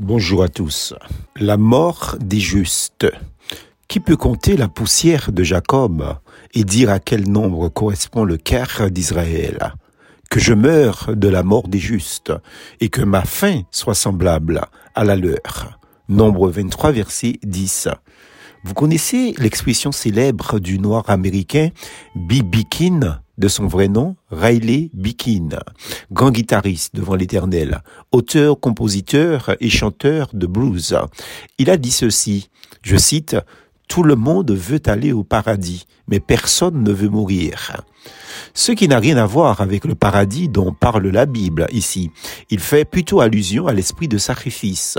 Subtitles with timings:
[0.00, 0.94] Bonjour à tous.
[1.40, 3.06] La mort des justes.
[3.88, 6.16] Qui peut compter la poussière de Jacob
[6.54, 9.74] et dire à quel nombre correspond le quart d'Israël?
[10.30, 12.32] Que je meure de la mort des justes
[12.80, 14.60] et que ma fin soit semblable
[14.94, 15.80] à la leur.
[16.08, 17.88] Nombre 23, verset 10.
[18.62, 21.70] Vous connaissez l'expression célèbre du noir américain
[22.14, 22.58] B.B.
[22.70, 23.04] King?
[23.38, 25.48] De son vrai nom, Riley Bikin,
[26.10, 27.82] grand guitariste devant l'éternel,
[28.12, 30.96] auteur, compositeur et chanteur de blues.
[31.58, 32.50] Il a dit ceci,
[32.82, 33.36] je cite,
[33.88, 37.82] tout le monde veut aller au paradis, mais personne ne veut mourir.
[38.54, 42.10] Ce qui n'a rien à voir avec le paradis dont parle la Bible ici.
[42.50, 44.98] Il fait plutôt allusion à l'esprit de sacrifice,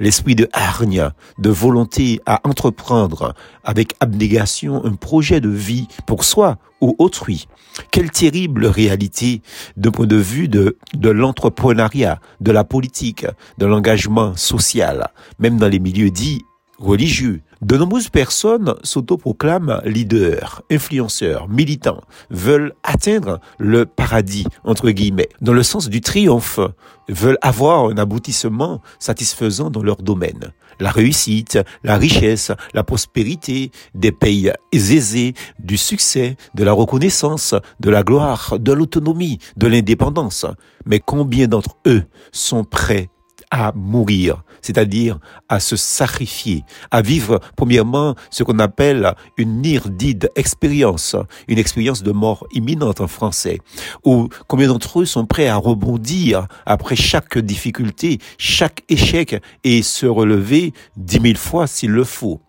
[0.00, 6.58] l'esprit de hargne, de volonté à entreprendre avec abnégation un projet de vie pour soi
[6.80, 7.46] ou autrui.
[7.90, 9.42] Quelle terrible réalité
[9.76, 13.26] de point de vue de, de l'entrepreneuriat, de la politique,
[13.58, 16.44] de l'engagement social, même dans les milieux dits
[16.78, 17.40] religieux.
[17.62, 25.62] De nombreuses personnes s'autoproclament leaders, influenceurs, militants, veulent atteindre le paradis, entre guillemets, dans le
[25.62, 26.60] sens du triomphe,
[27.08, 30.52] veulent avoir un aboutissement satisfaisant dans leur domaine.
[30.80, 37.90] La réussite, la richesse, la prospérité, des pays aisés, du succès, de la reconnaissance, de
[37.90, 40.46] la gloire, de l'autonomie, de l'indépendance.
[40.84, 43.08] Mais combien d'entre eux sont prêts
[43.50, 45.18] à mourir, c'est-à-dire
[45.48, 51.16] à se sacrifier, à vivre premièrement ce qu'on appelle une nirdide expérience,
[51.48, 53.60] une expérience de mort imminente en français,
[54.04, 60.06] où combien d'entre eux sont prêts à rebondir après chaque difficulté, chaque échec et se
[60.06, 62.40] relever dix mille fois s'il le faut.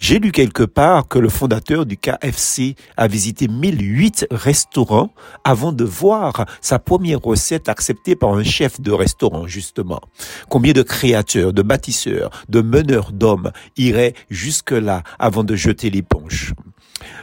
[0.00, 5.12] J'ai lu quelque part que le fondateur du KFC a visité 1008 restaurants
[5.44, 10.00] avant de voir sa première recette acceptée par un chef de restaurant, justement.
[10.48, 16.54] Combien de créateurs, de bâtisseurs, de meneurs d'hommes iraient jusque-là avant de jeter l'éponge?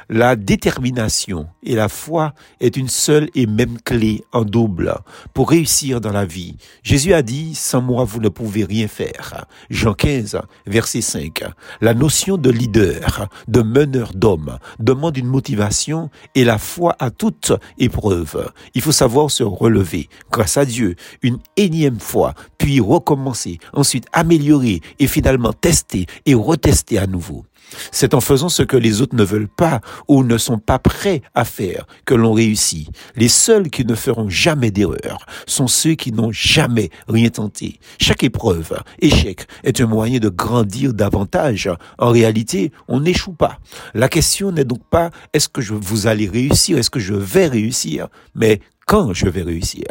[0.09, 4.93] La détermination et la foi est une seule et même clé en double
[5.33, 6.57] pour réussir dans la vie.
[6.83, 9.45] Jésus a dit, sans moi vous ne pouvez rien faire.
[9.71, 11.43] Jean 15, verset 5.
[11.81, 17.53] La notion de leader, de meneur d'hommes demande une motivation et la foi à toute
[17.79, 18.51] épreuve.
[18.75, 24.81] Il faut savoir se relever grâce à Dieu une énième fois, puis recommencer, ensuite améliorer
[24.99, 27.43] et finalement tester et retester à nouveau.
[27.91, 31.21] C'est en faisant ce que les autres ne veulent pas ou ne sont pas prêts
[31.33, 32.89] à faire que l'on réussit.
[33.15, 37.79] Les seuls qui ne feront jamais d'erreur sont ceux qui n'ont jamais rien tenté.
[37.99, 41.69] Chaque épreuve, échec, est un moyen de grandir davantage.
[41.97, 43.59] En réalité, on n'échoue pas.
[43.93, 48.07] La question n'est donc pas est-ce que vous allez réussir, est-ce que je vais réussir,
[48.35, 49.85] mais quand je vais réussir.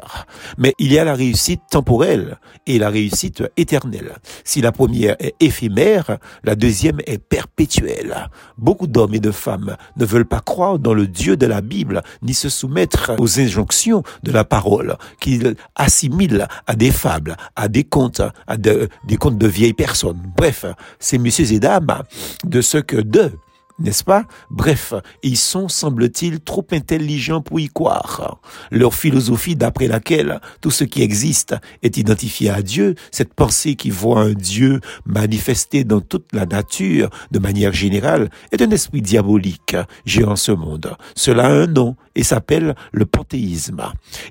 [0.56, 4.12] Mais il y a la réussite temporelle et la réussite éternelle.
[4.44, 8.28] Si la première est éphémère, la deuxième est perpétuelle.
[8.56, 12.02] Beaucoup d'hommes et de femmes ne veulent pas croire dans le Dieu de la Bible,
[12.22, 17.84] ni se soumettre aux injonctions de la parole, qu'ils assimilent à des fables, à des
[17.84, 20.20] contes, à des contes de vieilles personnes.
[20.36, 20.64] Bref,
[20.98, 22.02] ces messieurs et dames
[22.44, 23.32] de ce que d'eux
[23.78, 24.24] n'est-ce pas?
[24.50, 28.40] Bref, ils sont, semble-t-il, trop intelligents pour y croire.
[28.70, 33.90] Leur philosophie d'après laquelle tout ce qui existe est identifié à Dieu, cette pensée qui
[33.90, 39.76] voit un Dieu manifesté dans toute la nature de manière générale, est un esprit diabolique
[40.06, 40.96] gérant ce monde.
[41.14, 43.82] Cela a un nom et s'appelle le panthéisme.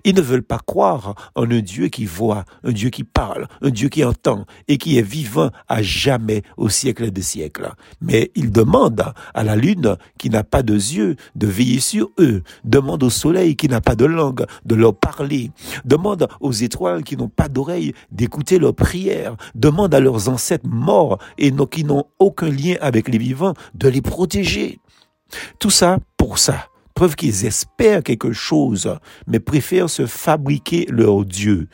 [0.03, 3.69] Ils ne veulent pas croire en un Dieu qui voit, un Dieu qui parle, un
[3.69, 7.71] Dieu qui entend et qui est vivant à jamais au siècle des siècles.
[8.01, 12.43] Mais ils demandent à la lune qui n'a pas de yeux de veiller sur eux.
[12.63, 15.51] Demande au soleil qui n'a pas de langue de leur parler.
[15.85, 19.35] Demande aux étoiles qui n'ont pas d'oreilles d'écouter leurs prières.
[19.55, 24.01] Demande à leurs ancêtres morts et qui n'ont aucun lien avec les vivants de les
[24.01, 24.79] protéger.
[25.59, 31.67] Tout ça pour ça preuve qu'ils espèrent quelque chose, mais préfèrent se fabriquer leur Dieu.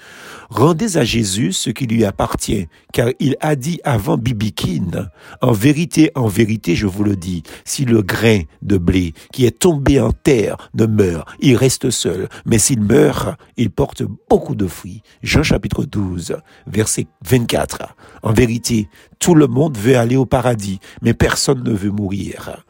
[0.50, 5.10] Rendez à Jésus ce qui lui appartient, car il a dit avant Bibikin,
[5.42, 9.60] en vérité, en vérité, je vous le dis, si le grain de blé qui est
[9.60, 14.68] tombé en terre ne meurt, il reste seul, mais s'il meurt, il porte beaucoup de
[14.68, 15.02] fruits.
[15.22, 16.38] Jean chapitre 12,
[16.68, 17.96] verset 24.
[18.24, 18.90] En vérité,
[19.20, 22.64] tout le monde veut aller au paradis, mais personne ne veut mourir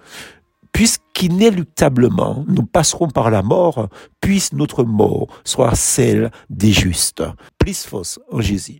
[1.19, 3.89] puisqu'inéluctablement nous passerons par la mort,
[4.21, 7.23] puisse notre mort soit celle des justes.
[7.57, 8.77] Plus fausse en Jésus.